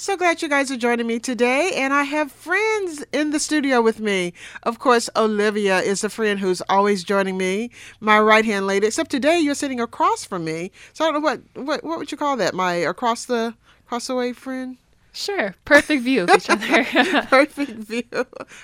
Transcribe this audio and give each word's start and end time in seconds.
So 0.00 0.16
glad 0.16 0.42
you 0.42 0.48
guys 0.48 0.70
are 0.70 0.76
joining 0.76 1.08
me 1.08 1.18
today, 1.18 1.72
and 1.74 1.92
I 1.92 2.04
have 2.04 2.30
friends 2.30 3.04
in 3.12 3.32
the 3.32 3.40
studio 3.40 3.82
with 3.82 3.98
me. 3.98 4.32
Of 4.62 4.78
course, 4.78 5.10
Olivia 5.16 5.80
is 5.80 6.04
a 6.04 6.08
friend 6.08 6.38
who's 6.38 6.62
always 6.68 7.02
joining 7.02 7.36
me, 7.36 7.72
my 7.98 8.20
right 8.20 8.44
hand 8.44 8.68
lady. 8.68 8.86
Except 8.86 9.10
today, 9.10 9.40
you're 9.40 9.56
sitting 9.56 9.80
across 9.80 10.24
from 10.24 10.44
me, 10.44 10.70
so 10.92 11.04
I 11.04 11.10
don't 11.10 11.20
know 11.20 11.28
what 11.28 11.40
what 11.54 11.82
what 11.82 11.98
would 11.98 12.12
you 12.12 12.16
call 12.16 12.36
that? 12.36 12.54
My 12.54 12.74
across 12.74 13.24
the 13.24 13.56
across 13.86 14.06
the 14.06 14.14
way 14.14 14.32
friend. 14.32 14.76
Sure. 15.18 15.52
Perfect 15.64 16.04
view 16.04 16.22
of 16.22 16.30
each 16.30 16.48
other. 16.50 16.84
Perfect 17.24 17.72
view 17.72 18.04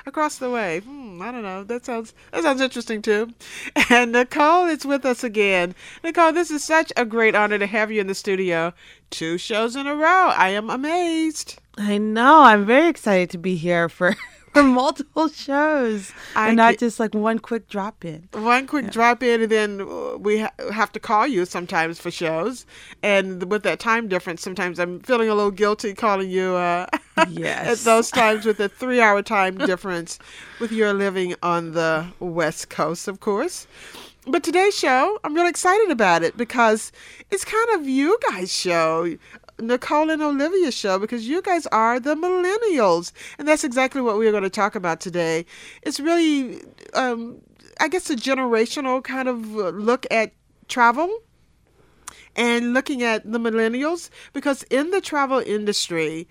across 0.06 0.38
the 0.38 0.48
way. 0.50 0.80
Hmm, 0.80 1.20
I 1.20 1.32
don't 1.32 1.42
know. 1.42 1.64
That 1.64 1.84
sounds 1.84 2.14
that 2.30 2.44
sounds 2.44 2.60
interesting 2.60 3.02
too. 3.02 3.32
And 3.90 4.14
Nichole 4.14 4.70
is 4.70 4.86
with 4.86 5.04
us 5.04 5.24
again. 5.24 5.74
Nichole, 6.04 6.32
this 6.32 6.52
is 6.52 6.62
such 6.62 6.92
a 6.96 7.04
great 7.04 7.34
honor 7.34 7.58
to 7.58 7.66
have 7.66 7.90
you 7.90 8.00
in 8.00 8.06
the 8.06 8.14
studio. 8.14 8.72
Two 9.10 9.36
shows 9.36 9.74
in 9.74 9.88
a 9.88 9.96
row. 9.96 10.28
I 10.28 10.50
am 10.50 10.70
amazed. 10.70 11.58
I 11.76 11.98
know. 11.98 12.42
I'm 12.42 12.64
very 12.64 12.86
excited 12.88 13.30
to 13.30 13.38
be 13.38 13.56
here 13.56 13.88
for 13.88 14.14
for 14.54 14.62
multiple 14.62 15.28
shows 15.28 16.12
I 16.34 16.48
and 16.48 16.56
not 16.56 16.72
get- 16.72 16.80
just 16.80 16.98
like 16.98 17.14
one 17.14 17.38
quick 17.38 17.68
drop 17.68 18.04
in. 18.04 18.28
One 18.32 18.66
quick 18.66 18.90
drop 18.90 19.22
in, 19.22 19.42
and 19.42 19.50
then 19.52 20.22
we 20.22 20.38
ha- 20.40 20.52
have 20.72 20.90
to 20.92 21.00
call 21.00 21.26
you 21.26 21.44
sometimes 21.44 22.00
for 22.00 22.10
shows. 22.10 22.64
And 23.02 23.50
with 23.50 23.62
that 23.64 23.80
time 23.80 24.08
difference, 24.08 24.40
sometimes 24.42 24.78
I'm 24.78 25.00
feeling 25.00 25.28
a 25.28 25.34
little 25.34 25.50
guilty 25.50 25.92
calling 25.94 26.30
you 26.30 26.54
uh, 26.54 26.86
at 27.16 27.78
those 27.78 28.10
times 28.10 28.46
with 28.46 28.58
a 28.60 28.68
three 28.80 29.00
hour 29.00 29.20
time 29.22 29.58
difference 29.58 30.18
with 30.60 30.72
your 30.72 30.92
living 30.94 31.34
on 31.42 31.72
the 31.72 32.06
West 32.20 32.70
Coast, 32.70 33.08
of 33.08 33.20
course. 33.20 33.66
But 34.26 34.42
today's 34.42 34.74
show, 34.74 35.18
I'm 35.22 35.34
really 35.34 35.50
excited 35.50 35.90
about 35.90 36.22
it 36.22 36.34
because 36.34 36.92
it's 37.30 37.44
kind 37.44 37.68
of 37.74 37.86
you 37.86 38.18
guys' 38.30 38.50
show. 38.50 39.18
Nichole 39.58 40.12
and 40.12 40.22
Olivia 40.22 40.72
show 40.72 40.98
because 40.98 41.28
you 41.28 41.42
guys 41.42 41.66
are 41.68 42.00
the 42.00 42.14
millennials. 42.14 43.12
And 43.38 43.46
that's 43.46 43.64
exactly 43.64 44.00
what 44.00 44.16
we're 44.16 44.32
going 44.32 44.42
to 44.42 44.50
talk 44.50 44.74
about 44.74 45.00
today. 45.00 45.46
It's 45.82 46.00
really, 46.00 46.62
um, 46.94 47.40
I 47.80 47.88
guess, 47.88 48.10
a 48.10 48.16
generational 48.16 49.02
kind 49.02 49.28
of 49.28 49.46
look 49.54 50.06
at 50.10 50.32
travel 50.68 51.20
and 52.36 52.74
looking 52.74 53.02
at 53.02 53.30
the 53.30 53.38
millennials 53.38 54.10
because 54.32 54.62
in 54.64 54.90
the 54.90 55.00
travel 55.00 55.38
industry 55.38 56.26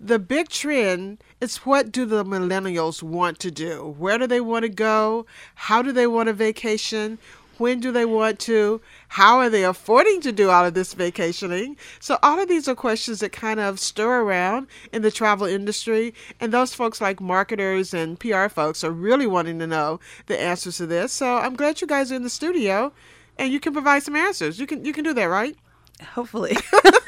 the 0.00 0.18
big 0.18 0.48
trend 0.48 1.22
is 1.40 1.58
what 1.58 1.90
do 1.90 2.04
the 2.06 2.24
millennials 2.24 3.02
want 3.02 3.38
to 3.40 3.50
do 3.50 3.94
where 3.98 4.18
do 4.18 4.26
they 4.26 4.40
want 4.40 4.62
to 4.62 4.68
go 4.68 5.26
how 5.54 5.82
do 5.82 5.90
they 5.90 6.06
want 6.06 6.28
to 6.28 6.32
vacation 6.32 7.18
when 7.58 7.80
do 7.80 7.92
they 7.92 8.04
want 8.04 8.38
to 8.38 8.80
how 9.08 9.38
are 9.38 9.50
they 9.50 9.64
affording 9.64 10.20
to 10.20 10.32
do 10.32 10.50
all 10.50 10.64
of 10.64 10.74
this 10.74 10.94
vacationing 10.94 11.76
so 12.00 12.18
all 12.22 12.40
of 12.40 12.48
these 12.48 12.68
are 12.68 12.74
questions 12.74 13.20
that 13.20 13.32
kind 13.32 13.60
of 13.60 13.78
stir 13.80 14.22
around 14.22 14.66
in 14.92 15.02
the 15.02 15.10
travel 15.10 15.46
industry 15.46 16.14
and 16.40 16.52
those 16.52 16.74
folks 16.74 17.00
like 17.00 17.20
marketers 17.20 17.92
and 17.92 18.18
pr 18.20 18.48
folks 18.48 18.82
are 18.82 18.90
really 18.90 19.26
wanting 19.26 19.58
to 19.58 19.66
know 19.66 19.98
the 20.26 20.40
answers 20.40 20.76
to 20.76 20.86
this 20.86 21.12
so 21.12 21.36
i'm 21.38 21.54
glad 21.54 21.80
you 21.80 21.86
guys 21.86 22.12
are 22.12 22.16
in 22.16 22.22
the 22.22 22.30
studio 22.30 22.92
and 23.38 23.52
you 23.52 23.60
can 23.60 23.72
provide 23.72 24.02
some 24.02 24.16
answers. 24.16 24.58
You 24.58 24.66
can 24.66 24.84
you 24.84 24.92
can 24.92 25.04
do 25.04 25.14
that, 25.14 25.24
right? 25.24 25.56
Hopefully. 26.02 26.56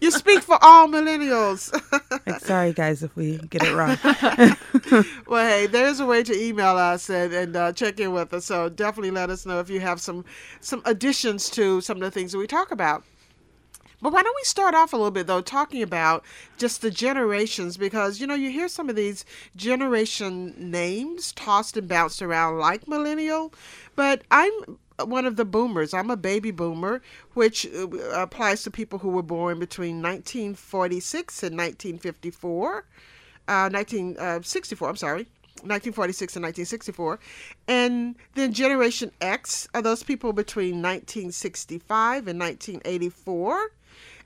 You 0.00 0.10
speak 0.10 0.42
for 0.42 0.58
all 0.62 0.88
millennials. 0.88 1.72
like, 2.26 2.40
sorry, 2.40 2.72
guys, 2.72 3.02
if 3.02 3.14
we 3.14 3.38
get 3.38 3.62
it 3.62 3.74
wrong. 3.74 3.96
well, 5.26 5.46
hey, 5.46 5.66
there's 5.66 6.00
a 6.00 6.06
way 6.06 6.22
to 6.22 6.36
email 6.36 6.76
us 6.76 7.08
and, 7.10 7.32
and 7.32 7.54
uh, 7.54 7.72
check 7.72 8.00
in 8.00 8.12
with 8.12 8.32
us. 8.32 8.46
So 8.46 8.68
definitely 8.68 9.10
let 9.10 9.30
us 9.30 9.46
know 9.46 9.60
if 9.60 9.70
you 9.70 9.80
have 9.80 10.00
some 10.00 10.24
some 10.60 10.82
additions 10.84 11.50
to 11.50 11.80
some 11.80 11.98
of 11.98 12.02
the 12.02 12.10
things 12.10 12.32
that 12.32 12.38
we 12.38 12.46
talk 12.46 12.70
about. 12.70 13.04
But 14.00 14.12
why 14.12 14.24
don't 14.24 14.34
we 14.34 14.42
start 14.42 14.74
off 14.74 14.92
a 14.92 14.96
little 14.96 15.12
bit 15.12 15.28
though, 15.28 15.40
talking 15.40 15.82
about 15.82 16.24
just 16.58 16.82
the 16.82 16.90
generations 16.90 17.76
because 17.76 18.20
you 18.20 18.26
know 18.26 18.34
you 18.34 18.50
hear 18.50 18.66
some 18.68 18.88
of 18.88 18.96
these 18.96 19.24
generation 19.54 20.54
names 20.58 21.32
tossed 21.32 21.76
and 21.76 21.86
bounced 21.86 22.20
around 22.22 22.58
like 22.58 22.88
millennial, 22.88 23.54
but 23.94 24.22
I'm 24.30 24.78
one 24.98 25.26
of 25.26 25.36
the 25.36 25.44
boomers. 25.44 25.94
I'm 25.94 26.10
a 26.10 26.16
baby 26.16 26.50
boomer, 26.50 27.02
which 27.34 27.66
uh, 27.66 27.88
applies 28.14 28.62
to 28.64 28.70
people 28.70 28.98
who 28.98 29.08
were 29.08 29.22
born 29.22 29.58
between 29.58 30.02
1946 30.02 31.42
and 31.42 31.56
1954, 31.56 32.84
uh, 33.48 33.68
1964. 33.70 34.88
I'm 34.88 34.96
sorry. 34.96 35.26
1946 35.62 36.36
and 36.36 36.44
1964. 36.44 37.18
And 37.68 38.16
then 38.34 38.52
Generation 38.52 39.12
X 39.20 39.68
are 39.74 39.82
those 39.82 40.02
people 40.02 40.32
between 40.32 40.82
1965 40.82 42.26
and 42.26 42.40
1984. 42.40 43.70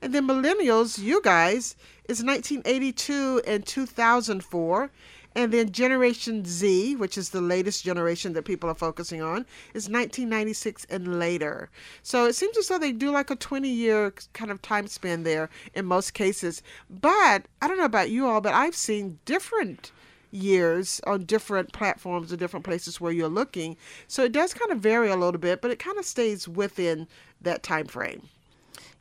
And 0.01 0.13
then 0.13 0.27
Millennials, 0.27 0.99
you 0.99 1.21
guys, 1.21 1.75
is 2.07 2.23
1982 2.23 3.41
and 3.45 3.65
2004. 3.65 4.89
And 5.37 5.53
then 5.53 5.71
Generation 5.71 6.43
Z, 6.45 6.95
which 6.95 7.15
is 7.15 7.29
the 7.29 7.41
latest 7.41 7.85
generation 7.85 8.33
that 8.33 8.45
people 8.45 8.71
are 8.71 8.75
focusing 8.75 9.21
on, 9.21 9.45
is 9.75 9.87
1996 9.87 10.87
and 10.89 11.19
later. 11.19 11.69
So 12.01 12.25
it 12.25 12.33
seems 12.33 12.57
as 12.57 12.67
though 12.67 12.79
they 12.79 12.91
do 12.91 13.11
like 13.11 13.29
a 13.29 13.35
20 13.35 13.69
year 13.69 14.15
kind 14.33 14.49
of 14.49 14.63
time 14.63 14.87
span 14.87 15.21
there 15.21 15.51
in 15.75 15.85
most 15.85 16.15
cases. 16.15 16.63
But 16.89 17.43
I 17.61 17.67
don't 17.67 17.77
know 17.77 17.85
about 17.85 18.09
you 18.09 18.25
all, 18.25 18.41
but 18.41 18.55
I've 18.55 18.75
seen 18.75 19.19
different 19.25 19.91
years 20.31 20.99
on 21.05 21.25
different 21.25 21.71
platforms 21.71 22.33
or 22.33 22.37
different 22.37 22.65
places 22.65 22.99
where 22.99 23.11
you're 23.11 23.29
looking. 23.29 23.77
So 24.07 24.23
it 24.23 24.31
does 24.31 24.55
kind 24.55 24.71
of 24.71 24.79
vary 24.79 25.09
a 25.09 25.15
little 25.15 25.39
bit, 25.39 25.61
but 25.61 25.69
it 25.69 25.77
kind 25.77 25.99
of 25.99 26.05
stays 26.05 26.47
within 26.47 27.07
that 27.41 27.61
time 27.61 27.85
frame. 27.85 28.27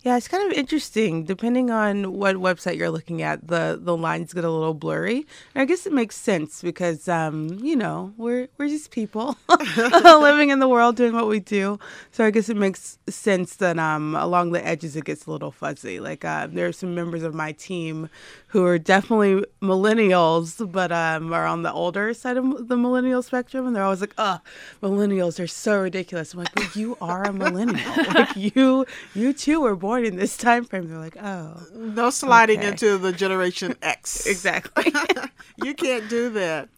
Yeah, 0.06 0.17
it's 0.17 0.28
kind 0.28 0.49
of 0.49 0.56
interesting. 0.56 1.25
Depending 1.25 1.72
on 1.72 2.12
what 2.12 2.37
website 2.37 2.77
you're 2.77 2.93
looking 2.93 3.22
at, 3.22 3.44
the 3.49 3.77
the 3.83 3.97
lines 3.97 4.33
get 4.33 4.44
a 4.44 4.50
little 4.53 4.72
blurry. 4.72 5.27
And 5.53 5.62
I 5.62 5.65
guess 5.65 5.84
it 5.84 5.93
makes 5.93 6.15
sense 6.15 6.62
because 6.62 7.09
um, 7.09 7.49
you 7.61 7.75
know, 7.75 8.15
we're 8.17 8.47
we're 8.56 8.69
just 8.69 8.93
people 8.93 9.37
living 9.49 10.50
in 10.50 10.61
the 10.61 10.69
world 10.69 10.94
doing 10.94 11.12
what 11.12 11.27
we 11.27 11.41
do. 11.41 11.81
So 12.12 12.25
I 12.25 12.31
guess 12.31 12.49
it 12.49 12.56
makes 12.56 13.00
sense 13.09 13.56
that 13.56 13.81
um 13.81 14.15
along 14.15 14.53
the 14.53 14.65
edges 14.65 14.94
it 14.94 15.06
gets 15.06 15.27
a 15.27 15.33
little 15.33 15.50
fuzzy. 15.50 15.99
Like 15.99 16.25
uh, 16.25 16.47
there 16.47 16.69
are 16.69 16.73
some 16.73 16.94
members 16.94 17.25
of 17.25 17.34
my 17.34 17.50
team 17.50 18.09
who 18.49 18.65
are 18.65 18.78
definitely 18.78 19.44
millennials, 19.61 20.71
but 20.71 20.93
um 20.93 21.33
are 21.33 21.47
on 21.47 21.65
the 21.65 21.73
older 21.73 22.15
side 22.15 22.37
of 22.37 22.69
the 22.69 22.77
millennial 22.77 23.23
spectrum, 23.23 23.67
and 23.67 23.75
they're 23.75 23.83
always 23.83 24.00
like, 24.03 24.15
"Oh, 24.19 24.38
millennials 24.81 25.43
are 25.43 25.49
so 25.49 25.81
ridiculous." 25.81 26.33
I'm 26.33 26.38
like, 26.41 26.55
"But 26.55 26.77
you 26.77 26.97
are 27.00 27.25
a 27.25 27.33
millennial. 27.33 27.91
like 28.15 28.37
you 28.37 28.87
you 29.15 29.33
too 29.33 29.61
were 29.62 29.75
born 29.75 29.95
in 30.04 30.16
this 30.16 30.36
time 30.36 30.64
frame." 30.64 30.88
They're 30.88 30.98
like, 30.98 31.16
"Oh, 31.16 31.60
No 31.74 32.10
sliding 32.10 32.58
Okay. 32.58 32.68
into 32.68 32.98
the 32.98 33.12
Generation 33.12 33.74
X. 33.82 34.26
exactly." 34.26 34.92
you 35.56 35.74
can't 35.74 36.08
do 36.08 36.30
that. 36.30 36.68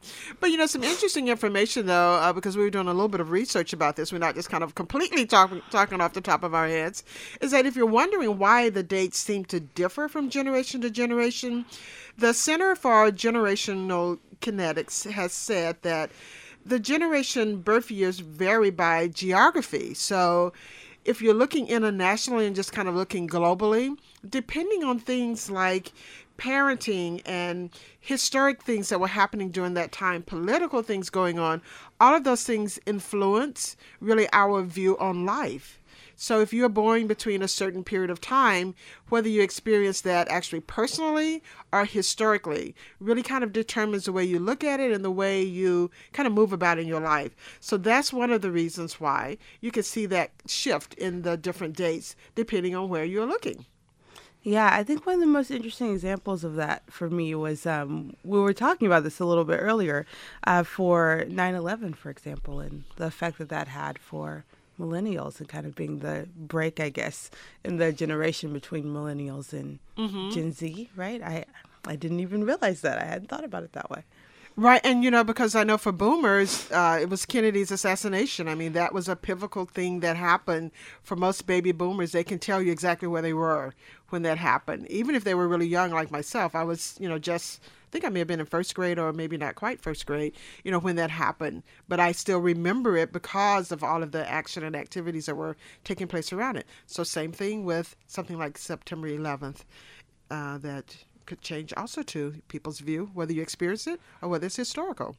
But 0.40 0.50
you 0.50 0.56
know, 0.56 0.66
some 0.66 0.84
interesting 0.84 1.28
information 1.28 1.86
though, 1.86 2.14
uh, 2.14 2.32
because 2.32 2.56
we 2.56 2.62
were 2.62 2.70
doing 2.70 2.86
a 2.88 2.92
little 2.92 3.08
bit 3.08 3.20
of 3.20 3.30
research 3.30 3.72
about 3.72 3.96
this. 3.96 4.12
We're 4.12 4.18
not 4.18 4.34
just 4.34 4.50
kind 4.50 4.62
of 4.62 4.74
completely 4.74 5.26
talking 5.26 5.62
talking 5.70 6.00
off 6.00 6.12
the 6.12 6.20
top 6.20 6.44
of 6.44 6.54
our 6.54 6.68
heads. 6.68 7.02
Is 7.40 7.50
that 7.50 7.66
if 7.66 7.74
you're 7.76 7.86
wondering 7.86 8.38
why 8.38 8.70
the 8.70 8.82
dates 8.82 9.18
seem 9.18 9.44
to 9.46 9.60
differ 9.60 10.08
from 10.08 10.30
generation 10.30 10.80
to 10.82 10.90
generation, 10.90 11.64
the 12.16 12.32
Center 12.32 12.74
for 12.76 13.10
Generational 13.10 14.18
Kinetics 14.40 15.10
has 15.10 15.32
said 15.32 15.76
that 15.82 16.10
the 16.64 16.78
generation 16.78 17.60
birth 17.62 17.90
years 17.90 18.20
vary 18.20 18.70
by 18.70 19.08
geography. 19.08 19.94
So 19.94 20.52
if 21.08 21.22
you're 21.22 21.34
looking 21.34 21.68
internationally 21.68 22.46
and 22.46 22.54
just 22.54 22.70
kind 22.72 22.86
of 22.86 22.94
looking 22.94 23.26
globally, 23.26 23.96
depending 24.28 24.84
on 24.84 24.98
things 24.98 25.50
like 25.50 25.92
parenting 26.38 27.20
and 27.26 27.70
historic 28.00 28.62
things 28.62 28.88
that 28.88 29.00
were 29.00 29.08
happening 29.08 29.50
during 29.50 29.74
that 29.74 29.92
time, 29.92 30.22
political 30.22 30.82
things 30.82 31.10
going 31.10 31.38
on, 31.38 31.60
all 32.00 32.14
of 32.14 32.24
those 32.24 32.44
things 32.44 32.78
influence 32.86 33.76
really 34.00 34.28
our 34.32 34.62
view 34.62 34.96
on 34.98 35.26
life. 35.26 35.78
So 36.20 36.40
if 36.40 36.52
you're 36.52 36.68
born 36.68 37.06
between 37.06 37.42
a 37.42 37.48
certain 37.48 37.84
period 37.84 38.10
of 38.10 38.20
time, 38.20 38.74
whether 39.08 39.28
you 39.28 39.40
experience 39.40 40.00
that 40.00 40.28
actually 40.28 40.60
personally 40.60 41.44
or 41.72 41.84
historically, 41.84 42.74
really 42.98 43.22
kind 43.22 43.44
of 43.44 43.52
determines 43.52 44.06
the 44.06 44.12
way 44.12 44.24
you 44.24 44.40
look 44.40 44.64
at 44.64 44.80
it 44.80 44.90
and 44.90 45.04
the 45.04 45.12
way 45.12 45.40
you 45.40 45.92
kind 46.12 46.26
of 46.26 46.32
move 46.32 46.52
about 46.52 46.80
in 46.80 46.88
your 46.88 47.00
life. 47.00 47.36
So 47.60 47.76
that's 47.76 48.12
one 48.12 48.32
of 48.32 48.42
the 48.42 48.50
reasons 48.50 49.00
why 49.00 49.38
you 49.60 49.70
can 49.70 49.84
see 49.84 50.06
that 50.06 50.32
shift 50.48 50.94
in 50.94 51.22
the 51.22 51.36
different 51.36 51.76
dates 51.76 52.16
depending 52.34 52.74
on 52.74 52.88
where 52.88 53.04
you're 53.04 53.24
looking. 53.24 53.64
Yeah, 54.48 54.70
I 54.72 54.82
think 54.82 55.04
one 55.04 55.16
of 55.16 55.20
the 55.20 55.26
most 55.26 55.50
interesting 55.50 55.92
examples 55.92 56.42
of 56.42 56.54
that 56.54 56.82
for 56.90 57.10
me 57.10 57.34
was 57.34 57.66
um, 57.66 58.14
we 58.24 58.38
were 58.40 58.54
talking 58.54 58.86
about 58.86 59.02
this 59.04 59.20
a 59.20 59.26
little 59.26 59.44
bit 59.44 59.58
earlier 59.60 60.06
uh, 60.44 60.62
for 60.62 61.26
9 61.28 61.54
11, 61.54 61.92
for 61.92 62.08
example, 62.08 62.58
and 62.60 62.84
the 62.96 63.04
effect 63.06 63.36
that 63.38 63.50
that 63.50 63.68
had 63.68 63.98
for 63.98 64.44
millennials 64.80 65.38
and 65.38 65.48
kind 65.50 65.66
of 65.66 65.74
being 65.74 65.98
the 65.98 66.28
break, 66.34 66.80
I 66.80 66.88
guess, 66.88 67.30
in 67.62 67.76
the 67.76 67.92
generation 67.92 68.52
between 68.54 68.84
millennials 68.86 69.52
and 69.52 69.80
Mm-hmm. 69.98 70.30
Gen 70.30 70.52
Z, 70.52 70.90
right? 70.94 71.20
I, 71.20 71.44
I 71.84 71.96
didn't 71.96 72.20
even 72.20 72.44
realize 72.44 72.80
that. 72.82 73.02
I 73.02 73.04
hadn't 73.04 73.28
thought 73.28 73.42
about 73.44 73.64
it 73.64 73.72
that 73.72 73.90
way. 73.90 74.04
Right, 74.58 74.80
and 74.84 75.04
you 75.04 75.10
know, 75.12 75.22
because 75.22 75.54
I 75.54 75.62
know 75.62 75.78
for 75.78 75.92
boomers, 75.92 76.68
uh, 76.72 76.98
it 77.00 77.08
was 77.08 77.24
Kennedy's 77.24 77.70
assassination. 77.70 78.48
I 78.48 78.56
mean, 78.56 78.72
that 78.72 78.92
was 78.92 79.08
a 79.08 79.14
pivotal 79.14 79.66
thing 79.66 80.00
that 80.00 80.16
happened 80.16 80.72
for 81.00 81.14
most 81.14 81.46
baby 81.46 81.70
boomers. 81.70 82.10
They 82.10 82.24
can 82.24 82.40
tell 82.40 82.60
you 82.60 82.72
exactly 82.72 83.06
where 83.06 83.22
they 83.22 83.32
were 83.32 83.72
when 84.08 84.22
that 84.22 84.38
happened, 84.38 84.88
even 84.90 85.14
if 85.14 85.22
they 85.22 85.34
were 85.34 85.46
really 85.46 85.68
young, 85.68 85.92
like 85.92 86.10
myself. 86.10 86.56
I 86.56 86.64
was, 86.64 86.96
you 86.98 87.08
know, 87.08 87.20
just 87.20 87.60
I 87.62 87.90
think 87.92 88.04
I 88.04 88.08
may 88.08 88.18
have 88.18 88.26
been 88.26 88.40
in 88.40 88.46
first 88.46 88.74
grade 88.74 88.98
or 88.98 89.12
maybe 89.12 89.36
not 89.36 89.54
quite 89.54 89.80
first 89.80 90.06
grade, 90.06 90.34
you 90.64 90.72
know, 90.72 90.80
when 90.80 90.96
that 90.96 91.10
happened. 91.10 91.62
But 91.86 92.00
I 92.00 92.10
still 92.10 92.40
remember 92.40 92.96
it 92.96 93.12
because 93.12 93.70
of 93.70 93.84
all 93.84 94.02
of 94.02 94.10
the 94.10 94.28
action 94.28 94.64
and 94.64 94.74
activities 94.74 95.26
that 95.26 95.36
were 95.36 95.56
taking 95.84 96.08
place 96.08 96.32
around 96.32 96.56
it. 96.56 96.66
So 96.84 97.04
same 97.04 97.30
thing 97.30 97.64
with 97.64 97.94
something 98.08 98.36
like 98.36 98.58
September 98.58 99.06
11th, 99.06 99.64
uh, 100.30 100.58
that 100.58 100.96
could 101.28 101.40
change 101.42 101.72
also 101.76 102.02
to 102.02 102.40
people's 102.48 102.80
view, 102.80 103.10
whether 103.14 103.32
you 103.32 103.42
experience 103.42 103.86
it 103.86 104.00
or 104.22 104.28
whether 104.28 104.46
it's 104.46 104.56
historical. 104.56 105.14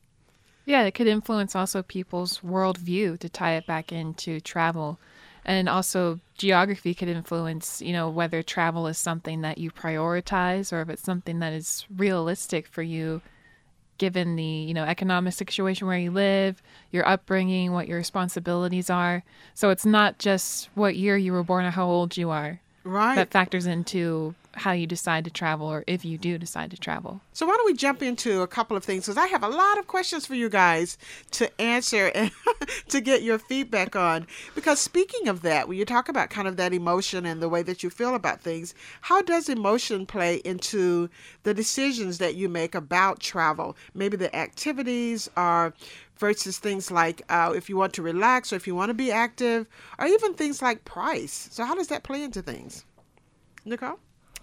Yeah, 0.65 0.83
it 0.83 0.93
could 0.93 1.07
influence 1.07 1.55
also 1.55 1.81
people's 1.81 2.39
worldview 2.39 3.19
to 3.19 3.29
tie 3.29 3.53
it 3.53 3.65
back 3.65 3.91
into 3.91 4.41
travel. 4.41 4.99
And 5.45 5.69
also, 5.69 6.19
geography 6.37 6.93
could 6.93 7.07
influence, 7.07 7.81
you 7.81 7.93
know, 7.93 8.09
whether 8.09 8.43
travel 8.43 8.87
is 8.87 8.97
something 8.97 9.41
that 9.41 9.57
you 9.57 9.71
prioritize 9.71 10.73
or 10.73 10.81
if 10.81 10.89
it's 10.89 11.03
something 11.03 11.39
that 11.39 11.53
is 11.53 11.85
realistic 11.95 12.67
for 12.67 12.81
you, 12.81 13.21
given 13.97 14.35
the, 14.35 14.43
you 14.43 14.73
know, 14.73 14.83
economic 14.83 15.33
situation 15.33 15.87
where 15.87 15.97
you 15.97 16.11
live, 16.11 16.61
your 16.91 17.07
upbringing, 17.07 17.71
what 17.71 17.87
your 17.87 17.97
responsibilities 17.97 18.89
are. 18.89 19.23
So 19.55 19.69
it's 19.69 19.85
not 19.85 20.19
just 20.19 20.69
what 20.75 20.95
year 20.95 21.17
you 21.17 21.31
were 21.33 21.43
born 21.43 21.65
or 21.65 21.71
how 21.71 21.87
old 21.87 22.17
you 22.17 22.29
are 22.29 22.59
Right. 22.83 23.15
that 23.15 23.31
factors 23.31 23.65
into 23.65 24.35
how 24.59 24.71
you 24.71 24.85
decide 24.85 25.23
to 25.25 25.31
travel 25.31 25.67
or 25.67 25.83
if 25.87 26.03
you 26.05 26.17
do 26.17 26.37
decide 26.37 26.71
to 26.71 26.77
travel. 26.77 27.21
So 27.33 27.45
why 27.45 27.55
don't 27.55 27.65
we 27.65 27.73
jump 27.73 28.01
into 28.01 28.41
a 28.41 28.47
couple 28.47 28.75
of 28.75 28.83
things 28.83 29.05
because 29.05 29.17
I 29.17 29.27
have 29.27 29.43
a 29.43 29.47
lot 29.47 29.77
of 29.77 29.87
questions 29.87 30.25
for 30.25 30.35
you 30.35 30.49
guys 30.49 30.97
to 31.31 31.61
answer 31.61 32.11
and 32.13 32.31
to 32.89 33.01
get 33.01 33.23
your 33.23 33.39
feedback 33.39 33.95
on. 33.95 34.27
Because 34.55 34.79
speaking 34.79 35.27
of 35.27 35.41
that, 35.41 35.67
when 35.67 35.77
you 35.77 35.85
talk 35.85 36.09
about 36.09 36.29
kind 36.29 36.47
of 36.47 36.57
that 36.57 36.73
emotion 36.73 37.25
and 37.25 37.41
the 37.41 37.49
way 37.49 37.63
that 37.63 37.83
you 37.83 37.89
feel 37.89 38.15
about 38.15 38.41
things, 38.41 38.73
how 39.01 39.21
does 39.21 39.49
emotion 39.49 40.05
play 40.05 40.37
into 40.45 41.09
the 41.43 41.53
decisions 41.53 42.17
that 42.17 42.35
you 42.35 42.49
make 42.49 42.75
about 42.75 43.19
travel? 43.19 43.75
Maybe 43.93 44.17
the 44.17 44.35
activities 44.35 45.29
are 45.35 45.73
versus 46.17 46.59
things 46.59 46.91
like 46.91 47.21
uh, 47.29 47.53
if 47.55 47.69
you 47.69 47.77
want 47.77 47.93
to 47.93 48.01
relax 48.01 48.51
or 48.51 48.57
if 48.57 48.67
you 48.67 48.75
want 48.75 48.89
to 48.89 48.93
be 48.93 49.11
active 49.11 49.67
or 49.97 50.05
even 50.05 50.33
things 50.33 50.61
like 50.61 50.83
price. 50.83 51.47
So 51.51 51.63
how 51.63 51.75
does 51.75 51.87
that 51.87 52.03
play 52.03 52.23
into 52.23 52.41
things? 52.41 52.85
Nichole? 53.65 53.97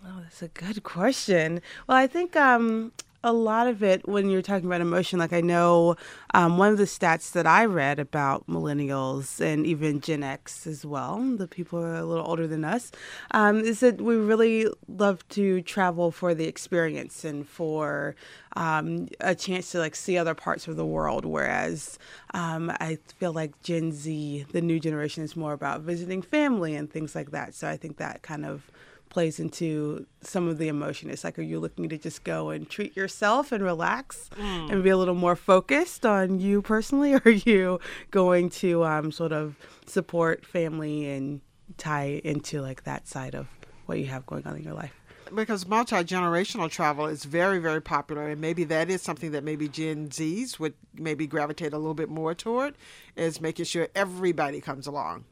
Oh, 0.05 0.21
that's 0.23 0.43
a 0.43 0.49
good 0.49 0.83
question. 0.83 1.61
Well, 1.87 1.97
I 1.97 2.07
think 2.07 2.37
um, 2.37 2.93
a 3.25 3.33
lot 3.33 3.67
of 3.67 3.83
it, 3.83 4.07
when 4.09 4.31
you're 4.31 4.43
talking 4.43 4.67
about 4.67 4.81
emotion, 4.81 5.19
like 5.19 5.33
I 5.33 5.41
know 5.41 5.97
um, 6.33 6.59
one 6.59 6.71
of 6.71 6.79
the 6.79 6.85
stats 6.85 7.33
that 7.33 7.47
I 7.47 7.65
read 7.65 7.99
about 7.99 8.47
millennials 8.47 9.41
and 9.41 9.67
even 9.67 10.01
Gen 10.01 10.23
X 10.23 10.67
as 10.67 10.85
well, 10.87 11.21
the 11.37 11.49
people 11.49 11.81
are 11.81 11.97
a 11.97 12.05
little 12.05 12.27
older 12.27 12.47
than 12.47 12.65
us, 12.65 12.93
um, 13.33 13.61
is 13.61 13.81
that 13.81 14.01
we 14.01 14.15
really 14.17 14.69
love 14.87 15.27
to 15.31 15.61
travel 15.63 16.13
for 16.13 16.35
the 16.35 16.47
experience 16.47 17.25
and 17.25 17.49
for 17.49 18.15
um, 18.55 19.09
a 19.21 19.35
chance 19.35 19.73
to 19.73 19.79
like 19.79 19.97
see 19.97 20.17
other 20.17 20.35
parts 20.35 20.69
of 20.69 20.77
the 20.77 20.87
world. 20.87 21.25
Whereas 21.25 21.99
um, 22.33 22.71
I 22.81 22.99
feel 23.19 23.33
like 23.33 23.61
Gen 23.63 23.91
Z, 23.91 24.47
the 24.53 24.61
new 24.61 24.79
generation, 24.79 25.25
is 25.25 25.35
more 25.35 25.53
about 25.53 25.81
visiting 25.81 26.23
family 26.23 26.77
and 26.77 26.89
things 26.91 27.15
like 27.17 27.33
that. 27.33 27.55
So 27.55 27.69
I 27.69 27.77
think 27.77 27.97
that 27.97 28.23
kind 28.23 28.47
of 28.47 28.71
plays 29.08 29.41
into 29.41 30.06
some 30.20 30.49
of 30.49 30.58
the 30.58 30.69
emotion. 30.69 31.11
It's 31.11 31.25
like, 31.25 31.38
are 31.38 31.43
you 31.43 31.58
looking 31.58 31.88
to 31.88 31.99
just 31.99 32.25
go 32.25 32.50
and 32.50 32.69
treat 32.69 32.97
yourself 32.97 33.53
and 33.53 33.62
relax 33.64 34.29
and 34.38 34.82
be 34.82 34.91
a 34.91 34.97
little 34.97 35.14
more 35.14 35.37
focused 35.37 36.05
on 36.05 36.38
you 36.38 36.62
personally? 36.62 37.14
Or 37.17 37.23
are 37.25 37.31
you 37.31 37.81
going 38.11 38.50
to 38.50 38.85
um, 38.85 39.11
sort 39.11 39.32
of 39.32 39.56
support 39.87 40.44
family 40.44 41.08
and 41.08 41.41
tie 41.79 42.20
into 42.25 42.61
like 42.61 42.85
that 42.85 43.08
side 43.08 43.35
of 43.35 43.49
what 43.87 43.99
you 43.99 44.06
have 44.06 44.26
going 44.26 44.47
on 44.47 44.56
in 44.56 44.62
your 44.62 44.75
life? 44.75 44.93
because 45.35 45.67
multi-generational 45.67 46.70
travel 46.70 47.06
is 47.06 47.25
very 47.25 47.59
very 47.59 47.82
popular 47.82 48.29
and 48.29 48.41
maybe 48.41 48.64
that 48.64 48.88
is 48.88 49.02
something 49.02 49.32
that 49.32 49.43
maybe 49.43 49.69
gen 49.69 50.11
z's 50.11 50.61
would 50.61 50.75
maybe 50.94 51.26
gravitate 51.26 51.73
a 51.73 51.79
little 51.79 51.94
bit 51.94 52.09
more 52.09 52.35
toward 52.35 52.75
is 53.17 53.41
making 53.41 53.64
sure 53.64 53.88
everybody 53.94 54.61
comes 54.61 54.87
along 54.87 55.25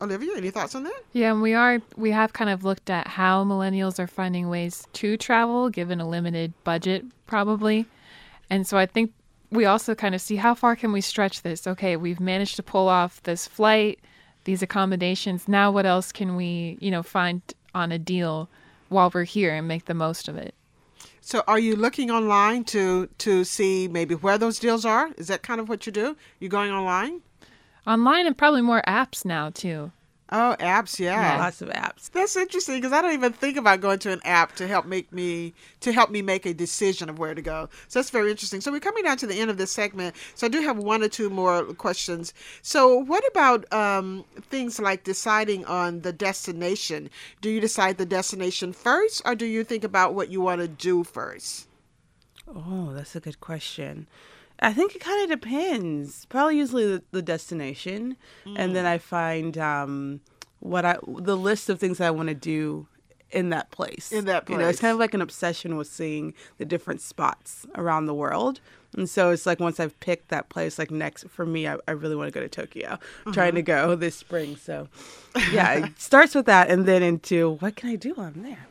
olivia 0.00 0.30
any 0.36 0.50
thoughts 0.50 0.74
on 0.74 0.84
that 0.84 1.00
Yeah, 1.12 1.32
and 1.32 1.42
we 1.42 1.54
are 1.54 1.80
we 1.96 2.10
have 2.10 2.32
kind 2.32 2.50
of 2.50 2.64
looked 2.64 2.90
at 2.90 3.06
how 3.06 3.44
millennials 3.44 3.98
are 3.98 4.06
finding 4.06 4.48
ways 4.48 4.86
to 4.94 5.16
travel 5.16 5.68
given 5.70 6.00
a 6.00 6.08
limited 6.08 6.52
budget 6.64 7.04
probably. 7.26 7.86
And 8.48 8.66
so 8.66 8.76
I 8.76 8.86
think 8.86 9.12
we 9.50 9.64
also 9.64 9.94
kind 9.94 10.14
of 10.14 10.20
see 10.20 10.36
how 10.36 10.54
far 10.54 10.76
can 10.76 10.92
we 10.92 11.00
stretch 11.00 11.42
this? 11.42 11.66
Okay, 11.66 11.96
we've 11.96 12.20
managed 12.20 12.56
to 12.56 12.62
pull 12.62 12.88
off 12.88 13.22
this 13.22 13.46
flight, 13.46 14.00
these 14.44 14.62
accommodations. 14.62 15.48
Now 15.48 15.70
what 15.70 15.86
else 15.86 16.12
can 16.12 16.36
we, 16.36 16.76
you 16.80 16.90
know, 16.90 17.02
find 17.02 17.42
on 17.74 17.92
a 17.92 17.98
deal 17.98 18.48
while 18.88 19.10
we're 19.14 19.24
here 19.24 19.54
and 19.54 19.68
make 19.68 19.84
the 19.84 19.94
most 19.94 20.28
of 20.28 20.36
it? 20.36 20.54
so 21.20 21.42
are 21.46 21.58
you 21.58 21.76
looking 21.76 22.10
online 22.10 22.64
to 22.64 23.06
to 23.18 23.44
see 23.44 23.86
maybe 23.88 24.14
where 24.14 24.38
those 24.38 24.58
deals 24.58 24.84
are 24.84 25.10
is 25.16 25.28
that 25.28 25.42
kind 25.42 25.60
of 25.60 25.68
what 25.68 25.86
you 25.86 25.92
do 25.92 26.16
you 26.38 26.48
going 26.48 26.70
online 26.70 27.20
Online 27.86 28.26
and 28.26 28.36
probably 28.36 28.62
more 28.62 28.82
apps 28.86 29.24
now 29.24 29.50
too. 29.50 29.92
oh 30.32 30.54
apps 30.60 31.00
yeah, 31.00 31.38
Lots 31.38 31.60
of 31.60 31.70
apps. 31.70 32.10
That's 32.10 32.36
interesting 32.36 32.76
because 32.76 32.92
I 32.92 33.02
don't 33.02 33.14
even 33.14 33.32
think 33.32 33.56
about 33.56 33.80
going 33.80 33.98
to 34.00 34.12
an 34.12 34.20
app 34.24 34.54
to 34.56 34.68
help 34.68 34.86
make 34.86 35.12
me 35.12 35.54
to 35.80 35.92
help 35.92 36.10
me 36.10 36.22
make 36.22 36.46
a 36.46 36.54
decision 36.54 37.08
of 37.08 37.18
where 37.18 37.34
to 37.34 37.42
go. 37.42 37.68
So 37.88 37.98
that's 37.98 38.10
very 38.10 38.30
interesting. 38.30 38.60
So 38.60 38.70
we're 38.70 38.80
coming 38.80 39.04
down 39.04 39.16
to 39.18 39.26
the 39.26 39.40
end 39.40 39.50
of 39.50 39.56
this 39.56 39.72
segment. 39.72 40.14
So 40.34 40.46
I 40.46 40.50
do 40.50 40.60
have 40.60 40.78
one 40.78 41.02
or 41.02 41.08
two 41.08 41.30
more 41.30 41.64
questions. 41.74 42.32
So 42.62 42.94
what 42.96 43.24
about 43.30 43.70
um, 43.72 44.24
things 44.40 44.78
like 44.78 45.02
deciding 45.04 45.64
on 45.64 46.02
the 46.02 46.12
destination? 46.12 47.10
Do 47.40 47.50
you 47.50 47.60
decide 47.60 47.98
the 47.98 48.06
destination 48.06 48.72
first, 48.72 49.22
or 49.24 49.34
do 49.34 49.46
you 49.46 49.64
think 49.64 49.84
about 49.84 50.14
what 50.14 50.30
you 50.30 50.40
want 50.40 50.60
to 50.60 50.68
do 50.68 51.02
first? 51.02 51.66
Oh, 52.46 52.92
that's 52.94 53.16
a 53.16 53.20
good 53.20 53.40
question. 53.40 54.06
I 54.60 54.72
think 54.72 54.94
it 54.94 55.00
kind 55.00 55.22
of 55.30 55.40
depends. 55.40 56.26
Probably 56.26 56.58
usually 56.58 56.86
the, 56.86 57.02
the 57.10 57.22
destination, 57.22 58.16
and 58.56 58.76
then 58.76 58.86
I 58.86 58.98
find 58.98 59.56
um, 59.56 60.20
what 60.60 60.84
I 60.84 60.98
the 61.06 61.36
list 61.36 61.68
of 61.68 61.80
things 61.80 61.98
that 61.98 62.06
I 62.06 62.10
want 62.10 62.28
to 62.28 62.34
do 62.34 62.86
in 63.30 63.50
that 63.50 63.70
place. 63.70 64.12
In 64.12 64.24
that 64.26 64.46
place, 64.46 64.54
you 64.54 64.62
know, 64.62 64.68
it's 64.68 64.80
kind 64.80 64.92
of 64.92 64.98
like 64.98 65.14
an 65.14 65.22
obsession 65.22 65.76
with 65.76 65.88
seeing 65.88 66.34
the 66.58 66.64
different 66.64 67.00
spots 67.00 67.66
around 67.74 68.06
the 68.06 68.14
world. 68.14 68.60
And 68.96 69.08
so 69.08 69.30
it's 69.30 69.46
like 69.46 69.60
once 69.60 69.78
I've 69.78 69.98
picked 70.00 70.28
that 70.28 70.48
place, 70.48 70.78
like 70.78 70.90
next 70.90 71.28
for 71.28 71.46
me, 71.46 71.68
I, 71.68 71.76
I 71.86 71.92
really 71.92 72.16
want 72.16 72.26
to 72.26 72.32
go 72.32 72.40
to 72.40 72.48
Tokyo. 72.48 72.98
I'm 73.24 73.32
trying 73.32 73.54
to 73.54 73.62
go 73.62 73.94
this 73.94 74.16
spring. 74.16 74.56
So 74.56 74.88
yeah, 75.52 75.86
it 75.86 76.00
starts 76.00 76.34
with 76.34 76.46
that, 76.46 76.70
and 76.70 76.86
then 76.86 77.02
into 77.02 77.56
what 77.60 77.76
can 77.76 77.90
I 77.90 77.96
do 77.96 78.14
on 78.16 78.42
there. 78.42 78.66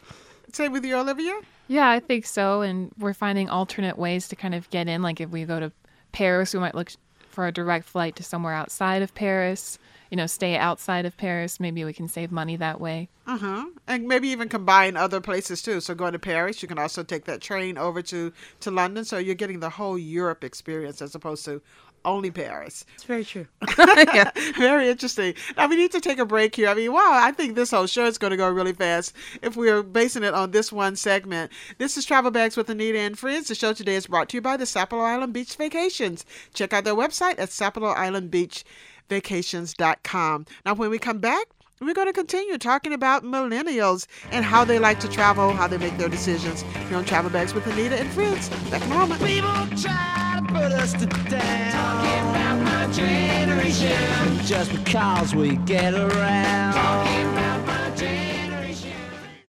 Same 0.52 0.72
with 0.72 0.84
you, 0.84 0.98
Olivia. 0.98 1.40
Yeah, 1.70 1.88
I 1.88 2.00
think 2.00 2.26
so. 2.26 2.62
And 2.62 2.92
we're 2.98 3.14
finding 3.14 3.48
alternate 3.48 3.98
ways 3.98 4.28
to 4.30 4.36
kind 4.36 4.56
of 4.56 4.70
get 4.72 4.88
in. 4.88 5.04
Like 5.04 5.22
if 5.22 5.30
we 5.30 5.46
go 5.46 5.60
to 5.60 5.72
Paris, 6.12 6.54
we 6.54 6.60
might 6.60 6.74
look 6.74 6.92
for 7.30 7.46
a 7.46 7.52
direct 7.52 7.86
flight 7.86 8.16
to 8.16 8.24
somewhere 8.24 8.56
outside 8.56 9.04
of 9.04 9.14
Paris. 9.14 9.78
You 10.10 10.18
know, 10.18 10.26
stay 10.26 10.58
outside 10.58 11.06
of 11.06 11.16
Paris. 11.16 11.60
Maybe 11.60 11.86
we 11.86 11.94
can 11.94 12.08
save 12.08 12.32
money 12.32 12.56
that 12.56 12.82
way. 12.82 13.08
Uh 13.28 13.38
huh. 13.38 13.66
And 13.88 14.08
maybe 14.08 14.30
even 14.30 14.50
combine 14.50 14.98
other 14.98 15.22
places 15.22 15.62
too. 15.62 15.80
So 15.80 15.94
going 15.94 16.14
to 16.14 16.20
Paris, 16.20 16.64
you 16.64 16.68
can 16.68 16.80
also 16.80 17.04
take 17.04 17.26
that 17.26 17.40
train 17.40 17.78
over 17.78 18.02
to 18.02 18.34
to 18.62 18.72
London. 18.72 19.06
So 19.06 19.20
you're 19.20 19.36
getting 19.36 19.60
the 19.60 19.70
whole 19.70 20.00
Europe 20.00 20.44
experience 20.44 21.04
as 21.04 21.14
opposed 21.14 21.46
to 21.46 21.62
only 22.06 22.32
Paris. 22.32 22.86
It's 22.96 23.04
very 23.04 23.26
true. 23.26 23.46
yeah, 23.78 24.32
very 24.58 24.90
interesting. 24.90 25.36
Now 25.58 25.68
we 25.68 25.76
need 25.76 25.92
to 25.92 26.02
take 26.02 26.18
a 26.20 26.26
break 26.26 26.56
here. 26.56 26.70
I 26.70 26.74
mean, 26.74 26.94
wow, 26.94 27.10
I 27.12 27.32
think 27.32 27.56
this 27.56 27.72
whole 27.72 27.88
show 27.88 28.06
is 28.06 28.18
going 28.18 28.32
to 28.32 28.38
go 28.38 28.50
really 28.50 28.74
fast 28.74 29.14
if 29.42 29.58
we 29.58 29.70
are 29.70 29.84
basing 29.84 30.24
it 30.24 30.34
on 30.34 30.52
this 30.52 30.72
one 30.72 30.96
segment. 30.96 31.52
This 31.78 31.98
is 31.98 32.06
Travel 32.06 32.32
Bags 32.32 32.56
with 32.58 32.68
Annita 32.68 32.98
and 32.98 33.18
Friends. 33.18 33.48
The 33.48 33.56
show 33.56 33.74
today 33.74 33.96
is 33.96 34.06
brought 34.08 34.30
to 34.30 34.38
you 34.38 34.42
by 34.42 34.58
the 34.58 34.66
Sapelo 34.66 35.02
Island 35.02 35.34
Beach 35.34 35.56
Vacations. 35.56 36.26
Check 36.54 36.74
out 36.74 36.84
their 36.84 36.96
website 36.96 37.40
at 37.40 37.50
sapeloislandbeachvacations.com. 37.50 40.46
Now, 40.66 40.74
when 40.74 40.90
we 40.90 41.00
come 41.00 41.20
back, 41.20 41.48
we're 41.82 41.94
going 41.94 42.08
to 42.08 42.14
continue 42.14 42.58
talking 42.58 42.94
about 42.94 43.24
millennials 43.24 44.06
and 44.32 44.44
how 44.44 44.66
they 44.66 44.80
like 44.80 45.00
to 45.00 45.08
travel, 45.08 45.54
how 45.54 45.68
they 45.68 45.78
make 45.78 45.98
their 45.98 46.10
decisions 46.10 46.64
here 46.90 46.98
on 46.98 47.06
Travel 47.06 47.32
Bags 47.32 47.54
with 47.54 47.64
Annita 47.66 47.94
and 47.94 48.10
Friends. 48.10 48.50
Back 48.70 48.84
in 48.84 48.92
a 48.92 48.96
moment. 48.96 49.22
Put 50.50 50.72
us 50.72 50.94
to 50.94 51.06
down. 51.06 51.72
Talking 51.72 52.30
about 52.32 52.58
my 52.64 52.92
generation. 52.92 54.46
Just 54.46 54.72
because 54.74 55.36
we 55.36 55.58
get 55.58 55.94
around. 55.94 57.39